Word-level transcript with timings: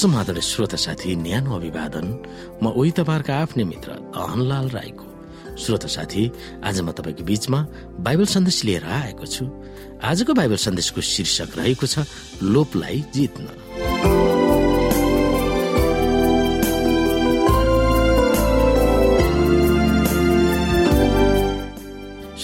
समाधान 0.00 0.40
श्रोता 0.40 0.76
साथी 0.80 1.14
न्यानो 1.16 1.50
अभिवादन 1.52 2.06
म 2.62 2.72
उही 2.72 2.90
तपाईँहरूका 2.96 3.34
आफ्नै 3.36 3.64
मित्र 3.68 3.90
धनलाल 4.16 4.68
राईको। 4.72 5.04
श्रोता 5.60 5.88
साथी 5.92 6.22
आज 6.64 6.80
म 6.80 6.88
तपाईँको 6.96 7.24
बीचमा 7.28 7.60
बाइबल 8.00 8.24
सन्देश 8.24 8.64
लिएर 8.64 8.84
आएको 8.88 9.26
छु। 9.28 9.44
आजको 10.00 10.32
बाइबल 10.32 10.56
सन्देशको 10.56 11.00
शीर्षक 11.04 11.52
रहेको 11.60 11.86
छ 11.86 12.08
लोपलाई 12.40 13.04
जित्न। 13.12 13.44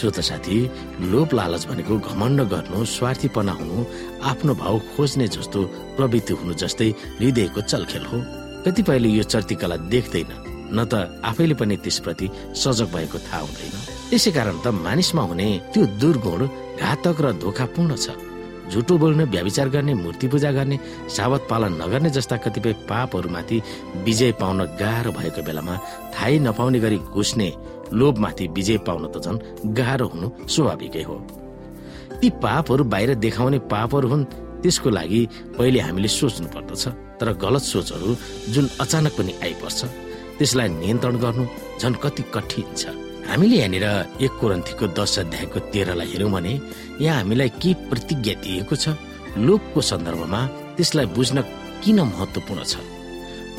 श्रोत 0.07 0.21
साथी 0.25 0.59
लोप 1.11 1.33
लालच 1.35 1.67
भनेको 1.67 1.95
घमण्ड 1.99 2.41
गर्नु 2.51 2.85
स्वार्थीपना 2.87 3.53
हुनु 3.59 3.85
आफ्नो 4.31 4.55
भाउ 4.55 4.79
खोज्ने 4.95 5.27
जस्तो 5.35 5.63
प्रवृत्ति 5.97 6.35
हुनु 6.39 6.55
जस्तै 6.63 6.89
हृदयको 7.19 7.61
चलखेल 7.67 8.05
हो। 8.07 8.19
कतिपयले 8.63 9.09
यो 9.09 9.23
चर्तिकला 9.27 9.77
देख्दैन 9.91 10.31
न 10.71 10.85
त 10.87 10.95
आफैले 11.27 11.55
पनि 11.59 11.77
त्यसप्रति 11.83 12.27
सजग 12.55 12.95
भएको 12.95 13.19
थाहा 13.19 13.41
हुँदैन। 13.43 13.75
त्यसै 14.11 14.31
कारण 14.31 14.57
त 14.63 14.67
मानिसमा 14.87 15.23
हुने 15.27 15.49
त्यो 15.75 15.83
दुर्गुण 15.99 16.41
घातक 16.79 17.19
र 17.25 17.27
धोकापूर्ण 17.43 17.91
छ। 17.99 18.15
झुटो 18.71 18.95
बोल्ने 18.99 19.25
व्याविचार 19.35 19.69
गर्ने 19.75 19.95
मूर्ति 19.95 20.27
पूजा 20.29 20.51
गर्ने 20.55 20.79
सावत 21.17 21.47
पालन 21.51 21.83
नगर्ने 21.83 22.11
जस्ता 22.15 22.37
कतिपय 22.47 22.73
पापहरूमाथि 22.87 23.63
विजय 24.07 24.33
पाउन 24.39 24.59
गाह्रो 24.81 25.11
भएको 25.19 25.43
बेलामा 25.43 25.75
थाहै 26.15 26.39
नपाउने 26.47 26.79
गरी 26.83 26.99
घुस्ने 27.15 27.49
लोभमाथि 27.93 28.47
विजय 28.57 28.79
पाउन 28.87 29.07
त 29.13 29.23
झन् 29.25 29.39
गाह्रो 29.79 30.07
हुनु 30.13 30.29
स्वाभाविकै 30.49 31.03
हो। 31.03 31.17
ती 32.21 32.31
पापहरू 32.43 32.85
बाहिर 32.93 33.15
देखाउने 33.25 33.59
पापहरू 33.73 34.09
हुन् 34.09 34.25
त्यसको 34.63 34.91
लागि 34.91 35.21
पहिले 35.59 35.81
हामीले 35.81 36.09
सोच्नु 36.09 36.49
पर्दछ 36.55 36.85
तर 37.21 37.33
गलत 37.43 37.63
सोचहरू 37.63 38.17
जुन 38.53 38.67
अचानक 38.81 39.13
पनि 39.19 39.33
आइपर्छ 39.45 39.81
त्यसलाई 40.39 40.69
नियन्त्रण 40.69 41.17
गर्नु 41.25 41.45
झन् 41.81 42.01
कति 42.03 42.23
कठिन 42.35 42.69
छ। 42.77 42.87
हामीले 43.29 43.57
यहाँनिर 43.57 43.87
एक 44.25 44.33
कोरन्थीको 44.41 44.87
दश 44.97 45.19
अध्यायको 45.19 45.59
तेह्रलाई 45.73 46.09
हेऱ्यौँ 46.13 46.31
भने 46.33 46.53
यहाँ 47.01 47.17
हामीलाई 47.21 47.49
के 47.63 47.71
प्रतिज्ञा 47.91 48.35
दिएको 48.43 48.75
छ 48.77 48.95
लोकको 49.47 49.81
सन्दर्भमा 49.81 50.41
त्यसलाई 50.77 51.07
बुझ्न 51.17 51.43
किन 51.83 52.01
महत्वपूर्ण 52.01 52.63
छ? 52.65 52.77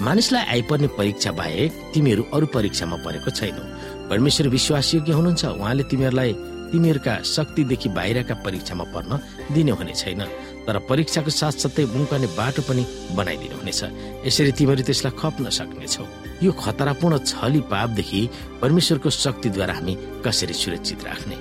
मानिसलाई 0.02 0.44
आइपर्ने 0.54 0.88
परीक्षा 0.98 1.32
बाहेक 1.40 1.72
तिमीहरू 1.94 2.24
अरू 2.34 2.46
परीक्षामा 2.56 2.98
परेको 3.06 3.30
छैनौ। 3.38 3.64
परमेश्वर 4.10 4.48
विश्वासयोग्य 4.48 5.12
हुनुहुन्छ 5.14 5.46
उहाँले 5.46 5.84
तिमीहरूलाई 5.84 6.34
तिमीहरूका 6.72 7.14
शक्तिदेखि 7.24 7.90
बाहिरका 7.90 8.36
परीक्षामा 8.46 8.86
पर्न 8.94 9.12
दिने 9.56 9.72
हुने 9.72 9.94
छैन 9.94 10.22
तर 10.68 10.78
परीक्षाको 10.90 11.32
साथसाथै 11.32 11.86
मुकाउने 11.96 12.28
बाटो 12.36 12.62
पनि 12.68 12.84
बनाइदिनु 13.16 13.56
हुनेछ। 13.56 13.82
यसरी 14.28 14.52
तिमीहरू 14.52 14.84
त्यसलाई 14.84 15.14
खप्न 15.16 15.50
सक्नेछौ। 15.50 16.04
यो 16.44 16.52
खतरापूर्ण 16.52 17.18
छली 17.24 17.62
पापदेखि 17.72 18.22
परमेश्वरको 18.62 19.10
शक्तिद्वारा 19.10 19.74
हामी 19.74 19.94
कसरी 20.26 20.54
सुरक्षित 20.54 21.04
राख्ने? 21.08 21.38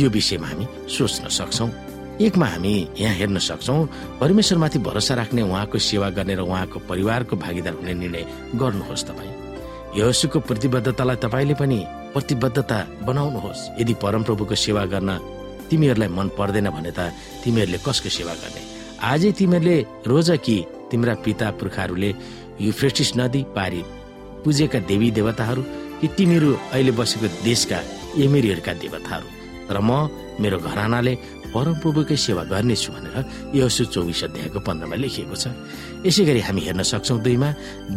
यो 0.00 0.10
विषयमा 0.10 0.46
हामी 0.46 0.66
सोच्न 0.90 1.28
सक्छौ। 1.30 1.68
एकमा 2.18 2.46
हामी 2.46 2.74
यहाँ 2.98 3.14
हेर्न 3.14 3.38
सक्छौ 3.38 3.78
परमेश्वरमाथि 4.20 4.78
भरोसा 4.78 5.14
राख्ने 5.14 5.42
उहाँको 5.42 5.78
सेवा 5.78 6.10
गर्ने 6.10 6.34
र 6.34 6.42
उहाँको 6.42 6.78
परिवारको 6.90 7.36
भागीदार 7.36 7.74
हुने 7.74 7.94
निर्णय 7.94 8.26
गर्नुहोस् 8.58 9.06
तपाईँ। 9.06 9.47
यहोसुको 9.96 10.38
प्रतिबद्धतालाई 10.40 11.16
तपाईँले 11.16 11.54
पनि 11.54 11.78
प्रतिबद्धता 12.12 12.78
बनाउनुहोस्। 13.08 13.80
यदि 13.80 13.94
परमप्रभुको 14.02 14.54
सेवा 14.54 14.84
गर्न 14.92 15.10
तिमीहरूलाई 15.70 16.08
मन 16.08 16.28
पर्दैन 16.38 16.68
भने 16.70 16.92
त 16.92 17.12
तिमीहरूले 17.44 17.78
कसको 17.86 18.08
सेवा 18.08 18.34
गर्ने? 18.34 18.62
आजै 19.02 19.30
तिमीहरूले 19.32 19.76
रोज 20.06 20.30
कि 20.44 20.56
तिम्रा 20.90 21.14
पिता 21.24 21.46
पुर्खाहरूले 21.60 22.10
युफ्रेटिस 22.60 23.10
नदी 23.16 23.42
पारी 23.56 23.82
पुजेका 24.44 24.78
देवी 24.90 25.08
देवताहरू 25.10 25.62
कि 26.00 26.06
तिमीहरू 26.16 26.50
अहिले 26.72 26.92
बसेको 26.92 27.26
देशका 27.44 27.78
एमेरीहरूका 28.16 28.72
देवताहरू? 28.82 29.28
तर 29.68 29.78
म 29.80 29.90
मेरो 30.40 30.58
घरानाले 30.58 31.14
परमप्रभुकै 31.52 32.16
सेवा 32.16 32.42
गर्नेछु 32.52 32.92
भनेर 32.92 33.16
यसो 33.56 33.84
चौबिस 33.92 34.24
अध्यायको 34.24 34.60
पन्ध्रमा 34.60 34.96
लेखिएको 34.96 35.36
छ। 35.36 35.52
यसै 36.06 36.22
गरी 36.28 36.40
हामी 36.44 36.60
हेर्न 36.60 36.82
सक्छौँ 36.84 37.18
दुईमा 37.24 37.48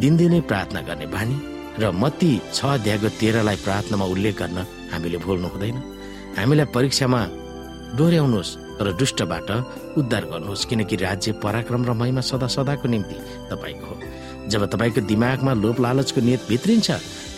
दिनदिनै 0.02 0.40
प्रार्थना 0.50 0.81
गर्ने 0.88 1.08
बानी। 1.08 1.35
र 1.81 1.92
मती 1.92 2.31
छ 2.53 2.59
अध्यायको 2.78 3.09
तेह्रलाई 3.19 3.58
प्रार्थनामा 3.66 4.06
उल्लेख 4.14 4.36
गर्न 4.38 4.58
हामीले 4.94 5.18
भुल्नु 5.25 5.47
हुँदैन। 5.53 5.78
हामीलाई 6.38 6.68
परीक्षामा 6.75 7.22
डोर्याउनुहोस् 7.97 8.56
तर 8.78 8.88
दुष्टबाट 9.02 9.50
उद्धार 10.00 10.24
गर्नुहोस् 10.31 10.66
किनकि 10.70 10.96
राज्य 11.06 11.31
पराक्रम 11.44 11.81
र 11.86 11.91
महिमा 12.02 12.22
सदा 12.22 12.47
सदाको 12.47 12.88
निम्ति 12.88 13.16
तपाईँको 13.52 13.86
हो। 13.86 13.96
जब 14.52 14.62
तपाईँको 14.74 15.02
दिमागमा 15.12 15.53
लोप 15.53 15.78
लालचको 15.81 16.22
नियत 16.22 16.41
भित्रिन्छ 16.50 16.90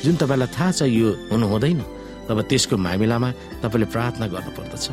जुन 0.03 0.16
तपाईँलाई 0.22 0.50
थाहा 0.56 0.72
छ 0.72 0.82
यो 0.92 1.09
हुनु 1.32 1.46
हुँदैन 1.48 1.80
तब 2.28 2.38
त्यसको 2.50 2.76
मामिलामा 2.78 3.30
तपाईँले 3.64 3.88
प्रार्थना 3.94 4.26
गर्नुपर्दछ। 4.28 4.86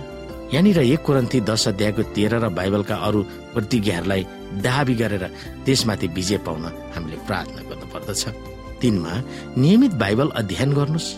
यहाँनिर 0.54 0.78
एक 0.82 1.02
कुरन्ती 1.06 1.38
दश 1.46 1.68
अध्यायको 1.68 2.02
तेह्र 2.14 2.34
र 2.42 2.48
बाइबलका 2.50 2.96
अरू 3.06 3.20
प्रतिज्ञाहरूलाई 3.54 4.22
दाबी 4.66 4.94
गरेर 4.98 5.24
त्यसमाथि 5.66 6.06
विजय 6.16 6.38
पाउन 6.46 6.64
हामीले 6.94 7.18
प्रार्थना 7.28 7.60
गर्नुपर्दछ। 7.70 8.22
तिनमा 8.80 9.12
नियमित 9.56 9.92
बाइबल 10.02 10.28
अध्ययन 10.40 10.72
गर्नुहोस्। 10.72 11.08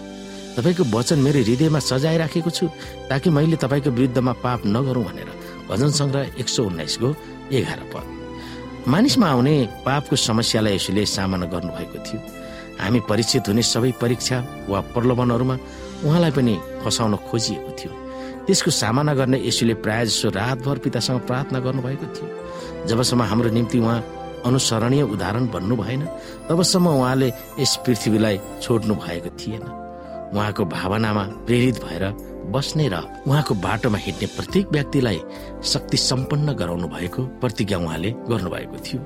तपाईँको 0.57 0.85
वचन 0.93 1.19
मेरो 1.19 1.41
हृदयमा 1.43 1.79
सजाइराखेको 1.81 2.51
छु 2.51 2.67
ताकि 3.09 3.31
मैले 3.31 3.57
तपाईँको 3.57 3.91
विरुद्धमा 3.91 4.33
पाप 4.45 4.61
नगरौँ 4.67 5.05
भनेर। 5.05 5.31
भजन 5.71 5.91
सङ्ग्रह 5.91 6.41
एक 6.41 6.49
सौ 6.49 6.65
उन्नाइसको 6.65 7.09
एघार 7.53 7.81
पद। 7.93 8.05
मानिसमा 8.89 9.27
आउने 9.27 9.55
पापको 9.87 10.17
समस्यालाई 10.19 10.75
यसले 10.75 11.07
सामना 11.07 11.47
गर्नुभएको 11.47 11.99
थियो। 12.05 12.21
हामी 12.81 13.01
परीक्षित 13.09 13.49
हुने 13.49 13.63
सबै 13.63 13.93
परीक्षा 14.03 14.37
वा 14.69 14.81
प्रलोभनहरूमा 14.93 15.57
उहाँलाई 16.05 16.31
पनि 16.31 16.55
फसाउन 16.85 17.15
खोजिएको 17.31 17.71
थियो। 17.79 17.93
त्यसको 18.47 18.71
सामना 18.71 19.15
गर्ने 19.15 19.39
यसुले 19.47 19.75
प्रायः 19.79 20.05
जसो 20.05 20.29
रातभर 20.35 20.79
पितासँग 20.83 21.21
प्रार्थना 21.31 21.59
गर्नुभएको 21.63 22.07
थियो। 22.11 22.29
जबसम्म 22.91 23.23
हाम्रो 23.23 23.51
निम्ति 23.51 23.79
उहाँ 23.79 24.01
अनुसरणीय 24.47 25.03
उदाहरण 25.03 25.47
बन्नु 25.55 25.77
भएन। 25.77 26.03
तबसम्म 26.49 26.89
उहाँले 26.89 27.29
यस 27.61 27.77
पृथ्वीलाई 27.87 28.37
छोड्नु 28.63 28.95
भएको 28.95 29.31
थिएन। 29.39 29.65
उहाँको 30.35 30.65
भावनामा 30.65 31.23
प्रेरित 31.47 31.77
भएर 31.85 32.05
बस्ने 32.53 32.89
र 32.89 32.97
उहाँको 33.29 33.55
बाटोमा 33.55 33.99
हिँड्ने 33.99 34.27
प्रत्येक 34.37 34.67
व्यक्तिलाई 34.73 35.21
शक्ति 35.63 35.97
सम्पन्न 35.97 36.53
गराउनु 36.53 36.89
भएको 36.89 37.23
प्रतिज्ञा 37.41 37.79
उहाँले 37.79 38.11
गर्नुभएको 38.31 38.79
थियो। 38.87 39.01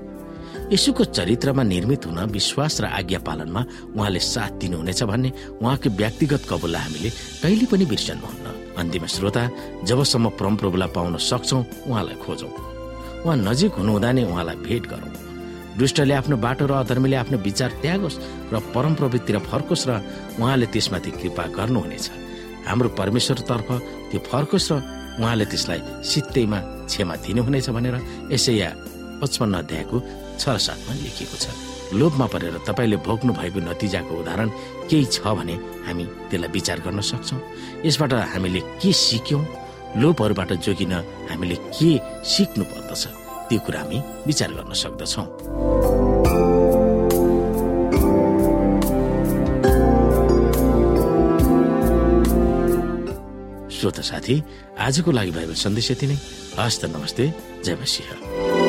यसुको 0.73 1.05
चरित्रमा 1.05 1.63
निर्मित 1.63 2.07
हुन 2.07 2.19
विश्वास 2.31 2.81
र 2.81 2.85
आज्ञा 2.99 3.19
पालनमा 3.27 3.63
उहाँले 3.97 4.21
साथ 4.23 4.53
दिनुहुनेछ 4.63 5.03
भन्ने 5.03 5.31
उहाँको 5.63 5.91
व्यक्तिगत 5.91 6.43
कबुललाई 6.51 6.83
हामीले 6.83 7.11
कहिले 7.43 7.67
पनि 7.71 7.85
बिर्सन्नुहुन्न 7.87 8.47
अन्तिम 8.79 9.07
श्रोता 9.07 9.43
जबसम्म 9.85 10.27
परमप्रभुलाई 10.39 10.91
पाउन 10.95 11.17
सक्छौ 11.21 11.59
उहाँलाई 11.91 12.17
खोजौँ। 12.25 12.51
उहाँ 13.25 13.37
नजिक 13.37 13.73
हुनुहुँदा 13.79 14.11
नै 14.13 14.25
उहाँलाई 14.25 14.57
भेट 14.67 14.87
गरौँ। 14.87 15.26
दुष्टले 15.77 16.15
आफ्नो 16.15 16.37
बाटो 16.37 16.67
र 16.67 16.73
अधर्मीले 16.83 17.17
आफ्नो 17.17 17.39
विचार 17.39 17.71
त्यागोस् 17.83 18.21
र 18.53 18.55
परमप्रभुतिर 18.75 19.39
फर्कोस् 19.45 19.87
र 19.89 19.91
उहाँले 20.41 20.67
त्यसमाथि 20.73 21.11
कृपा 21.21 21.45
गर्नुहुनेछ। 21.57 22.07
हाम्रो 22.67 22.89
परमेश्वरतर्फ 22.97 23.69
त्यो 24.11 24.21
फर्कोस् 24.31 24.71
र 24.73 24.75
उहाँले 25.21 25.45
त्यसलाई 25.53 25.81
सित्तैमा 26.11 26.59
क्षमा 26.89 27.15
दिनुहुनेछ 27.25 27.69
भनेर 27.77 27.97
यसै 28.33 28.55
या 28.57 28.71
पचपन्न 29.21 29.55
अध्यायको 29.63 29.97
छ 30.41 30.45
र 30.49 30.59
सातमा 30.65 30.93
लेखिएको 31.05 31.37
छ। 31.37 31.47
लोभमा 31.93 32.27
परेर 32.33 32.57
तपाईँले 32.67 32.97
भोग्नु 33.07 33.33
भएको 33.37 33.61
नतिजाको 33.69 34.13
उदाहरण 34.21 34.49
केही 34.89 35.07
छ 35.13 35.23
भने 35.29 35.55
हामी 35.87 36.05
त्यसलाई 36.33 36.51
विचार 36.57 36.79
गर्न 36.85 37.01
सक्छौँ। 37.01 37.41
यसबाट 37.85 38.13
हामीले 38.33 38.61
के 38.81 38.91
सिक्यौँ? 38.93 39.45
लोभहरूबाट 40.01 40.51
जोगिन 40.65 40.93
हामीले 41.31 41.57
के 41.77 41.91
सिक्नु 42.25 42.65
पर्दछ 42.65 43.05
त्यो 43.49 43.59
कुरा 43.63 43.81
हामी 43.81 43.99
विचार 44.27 44.51
गर्न 44.59 44.73
सक्दछौँ। 44.75 45.27
श्रोता 53.77 54.03
साथी 54.03 54.43
आजको 54.81 55.11
लागि 55.13 55.31
बाइबल 55.31 55.55
सन्देश 55.55 55.91
यति 55.91 56.07
नै। 56.07 56.17
हस्त 56.59 56.85
नमस्ते 56.85 57.25
जय 57.65 57.75
मसिंह। 57.77 58.66